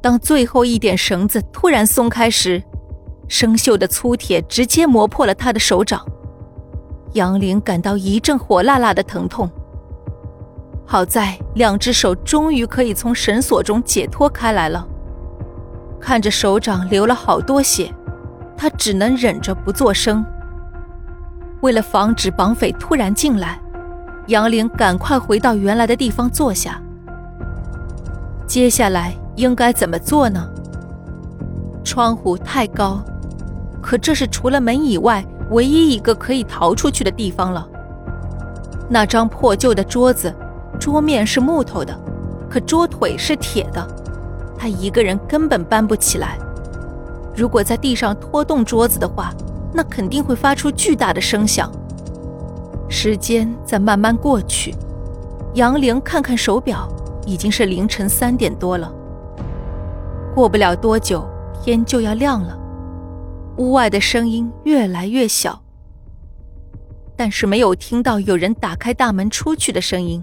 [0.00, 2.62] 当最后一点绳子突然松开时，
[3.26, 6.04] 生锈的粗铁直接磨破了他的手掌。
[7.14, 9.50] 杨玲感到一阵火辣辣的疼痛。
[10.86, 14.86] 好在两只手终于可以从绳索中解脱开来了。
[16.00, 17.92] 看着手掌流了好多血，
[18.56, 20.24] 他只能忍着不作声。
[21.60, 23.60] 为了防止绑匪突然进来，
[24.28, 26.80] 杨玲赶快回到原来的地方坐下。
[28.46, 30.44] 接下来应该怎么做呢？
[31.84, 33.00] 窗户太高，
[33.80, 37.66] 可这是除了门以外唯一一个可以逃出去的地方了。
[38.90, 40.34] 那张破旧的桌子，
[40.80, 41.96] 桌面是木头的，
[42.50, 43.86] 可桌腿是铁的，
[44.58, 46.36] 他一个人根本搬不起来。
[47.36, 49.32] 如果在地上拖动桌子的话，
[49.72, 51.70] 那肯定会发出巨大的声响。
[52.88, 54.74] 时间在慢慢过去，
[55.54, 56.88] 杨玲看看手表。
[57.26, 58.90] 已经是凌晨三点多了，
[60.38, 61.28] 过不了多久
[61.60, 62.56] 天就要亮了。
[63.56, 65.60] 屋外的声音越来越小，
[67.16, 70.22] 但是没有听到有人打开大门出去的声音。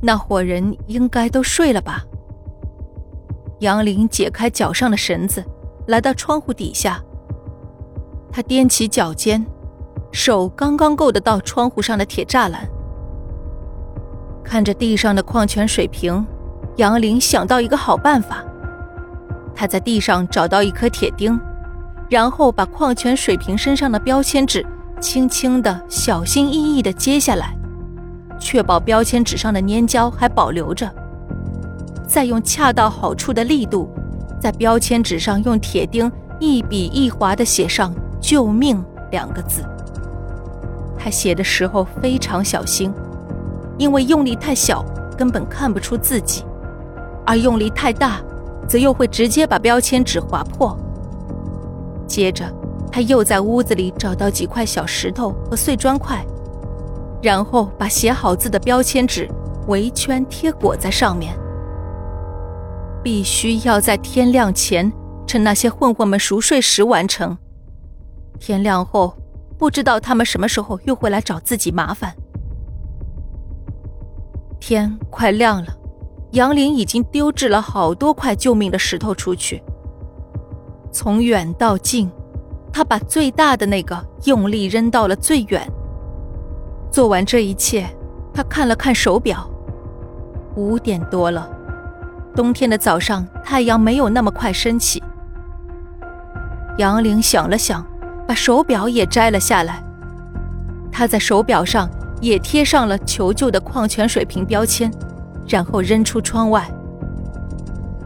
[0.00, 2.04] 那伙人应该都睡了吧？
[3.58, 5.44] 杨林解开脚上的绳子，
[5.88, 7.02] 来到窗户底下。
[8.30, 9.44] 他踮起脚尖，
[10.12, 12.64] 手刚刚够得到窗户上的铁栅栏。
[14.44, 16.24] 看着地上的矿泉水瓶，
[16.76, 18.44] 杨林想到一个好办法。
[19.54, 21.38] 他在地上找到一颗铁钉，
[22.10, 24.64] 然后把矿泉水瓶身上的标签纸
[25.00, 27.56] 轻轻的、小心翼翼的揭下来，
[28.38, 30.90] 确保标签纸上的粘胶还保留着。
[32.06, 33.88] 再用恰到好处的力度，
[34.40, 39.62] 在标签纸上用铁钉一笔一划的写上“救命”两个字。
[40.98, 42.92] 他写的时候非常小心。
[43.76, 44.84] 因为用力太小，
[45.18, 46.44] 根本看不出字迹；
[47.26, 48.20] 而用力太大，
[48.68, 50.76] 则又会直接把标签纸划破。
[52.06, 52.44] 接着，
[52.92, 56.24] 他又在屋子里找到几块小石头和碎砖块，
[57.22, 59.28] 然后把写好字的标签纸
[59.66, 61.36] 围圈贴裹在上面。
[63.02, 64.92] 必须要在天亮前，
[65.26, 67.36] 趁那些混混们熟睡时完成。
[68.38, 69.14] 天亮后，
[69.58, 72.14] 不知道他们什么时候又会来找自己麻烦。
[74.58, 75.76] 天快亮了，
[76.34, 79.62] 杨林已经丢掷了好多块救命的石头出去。
[80.90, 82.10] 从远到近，
[82.72, 85.64] 他把最大的那个用力扔到了最远。
[86.90, 87.86] 做完这一切，
[88.32, 89.48] 他看了看手表，
[90.56, 91.48] 五点多了。
[92.34, 95.00] 冬天的早上，太阳没有那么快升起。
[96.78, 97.86] 杨玲想了想，
[98.26, 99.80] 把手表也摘了下来。
[100.90, 101.88] 他在手表上。
[102.20, 104.90] 也贴上了求救的矿泉水瓶标签，
[105.46, 106.68] 然后扔出窗外。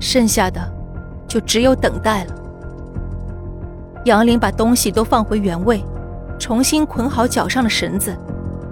[0.00, 0.60] 剩下的
[1.26, 2.34] 就只有等待了。
[4.04, 5.84] 杨林把东西都放回原位，
[6.38, 8.16] 重新捆好脚上的绳子，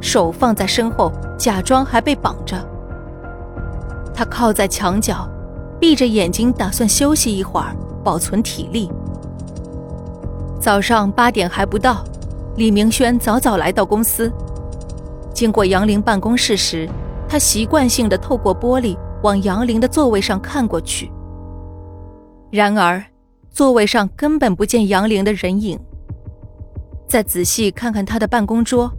[0.01, 2.57] 手放在身后，假装还被绑着。
[4.15, 5.29] 他靠在墙角，
[5.79, 8.91] 闭着眼睛，打算休息一会儿，保存体力。
[10.59, 12.03] 早上八点还不到，
[12.57, 14.33] 李明轩早早来到公司。
[15.35, 16.89] 经过杨林办公室时，
[17.29, 21.11] 他习惯性的透过玻璃往杨玲的座位上看过去。
[22.51, 23.05] 然而，
[23.51, 25.79] 座位上根本不见杨玲的人影。
[27.09, 28.93] 再仔细看看他的办公桌，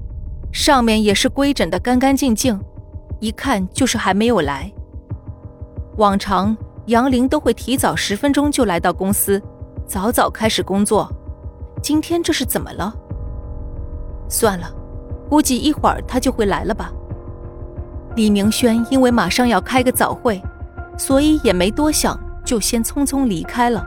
[0.52, 2.60] 上面也是规整的干干净净，
[3.20, 4.72] 一看就是还没有来。
[5.98, 6.56] 往常
[6.88, 9.42] 杨玲都会提早十分钟就来到公司，
[9.86, 11.12] 早早开始工作。
[11.82, 12.94] 今天这是怎么了？
[14.28, 14.74] 算了。
[15.30, 16.92] 估计一会儿他就会来了吧。
[18.18, 20.42] 李明轩因为马上要开个早会，
[20.98, 23.86] 所以也没多想，就先匆匆离开了。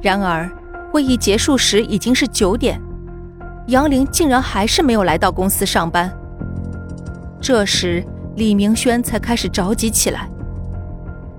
[0.00, 0.50] 然而，
[0.90, 2.80] 会议结束时已经是九点，
[3.66, 6.10] 杨玲竟然还是没有来到公司上班。
[7.38, 8.02] 这时，
[8.36, 10.26] 李明轩才开始着急起来。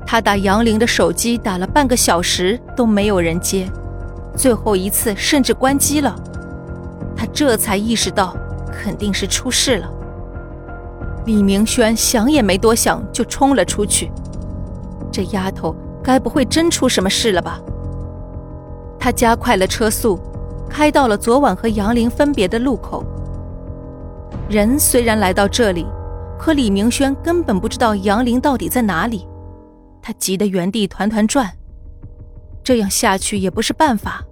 [0.05, 3.67] 他打杨玲的手机打了半个小时都没有人接，
[4.37, 6.15] 最后一次甚至关机了。
[7.15, 8.37] 他这才意识到。
[8.71, 9.91] 肯定是出事了。
[11.25, 14.11] 李明轩想也没多想就冲了出去。
[15.11, 17.61] 这丫头该不会真出什么事了吧？
[18.99, 20.19] 他加快了车速，
[20.69, 23.03] 开到了昨晚和杨林分别的路口。
[24.49, 25.85] 人虽然来到这里，
[26.37, 29.27] 可李明轩根本不知道杨林到底在哪里。
[30.01, 31.49] 他急得原地团团转。
[32.63, 34.23] 这样下去也不是办法。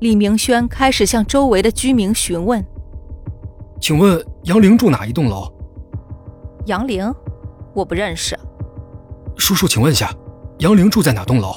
[0.00, 2.64] 李明轩开始向周围的居民询问。
[3.80, 5.52] 请问杨玲住哪一栋楼？
[6.68, 7.10] 杨玲，
[7.72, 8.38] 我不认识。
[9.38, 10.12] 叔叔，请问一下，
[10.58, 11.54] 杨玲住在哪栋楼？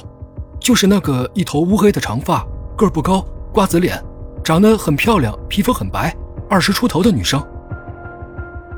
[0.58, 2.42] 就是那个一头乌黑的长发，
[2.78, 3.22] 个儿不高，
[3.52, 4.02] 瓜子脸，
[4.42, 6.16] 长得很漂亮，皮肤很白，
[6.48, 7.38] 二十出头的女生。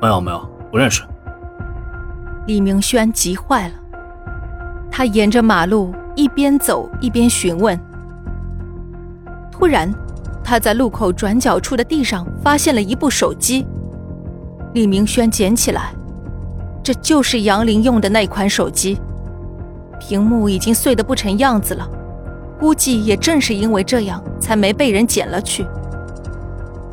[0.02, 1.04] 没有没有，不认识。
[2.48, 3.74] 李明轩急坏了，
[4.90, 7.78] 他沿着马路一边走一边询问。
[9.52, 9.88] 突然，
[10.42, 13.64] 他在路口转角处的地上发现了一部手机。
[14.72, 15.94] 李明轩捡起来，
[16.84, 19.00] 这就是杨玲用的那款手机。
[19.98, 21.88] 屏幕已经碎得不成样子了，
[22.60, 25.66] 估计也正是因为这样，才没被人捡了去。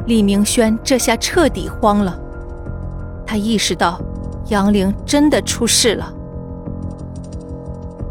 [0.06, 2.18] 李明轩这下彻底慌了，
[3.26, 4.00] 他意识到
[4.48, 6.14] 杨玲真的出事了。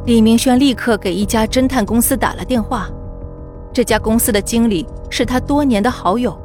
[0.04, 2.88] 李明轩立刻给一家侦探公司打了电话。
[3.72, 6.36] 这家公司的经理是他多年的好友，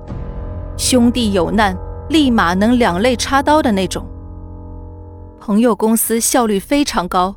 [0.77, 1.75] 兄弟有难
[2.07, 4.05] 立马能两肋插刀的那种。
[5.39, 7.35] 朋友公司效率非常高，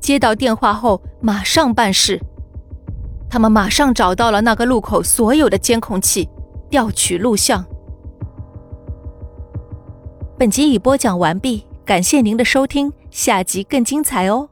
[0.00, 2.20] 接到电话后马上办事。
[3.28, 6.28] 他们马上找到了那个路口所有的监控器，
[6.70, 7.64] 调取录像。
[10.38, 14.48] 本集已播讲完毕，感谢您的收听，下集更精彩哦。